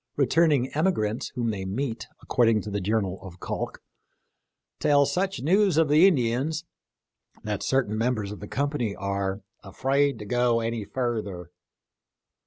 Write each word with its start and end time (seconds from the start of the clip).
Returning 0.15 0.69
emigrants 0.73 1.29
whom 1.35 1.51
they 1.51 1.63
meet, 1.63 2.07
according 2.23 2.61
to 2.61 2.71
the 2.71 2.81
journal 2.81 3.19
of 3.21 3.39
Calk," 3.39 3.83
tell 4.81 5.05
such 5.05 5.43
News 5.43 5.77
of 5.77 5.89
the 5.89 6.07
Indians" 6.07 6.65
that 7.43 7.61
certain 7.61 7.95
mem 7.99 8.15
bers 8.15 8.31
of 8.31 8.39
the 8.39 8.47
company 8.47 8.95
are" 8.95 9.43
afrade 9.63 10.17
to 10.17 10.25
go 10.25 10.59
aney 10.59 10.85
further." 10.85 11.51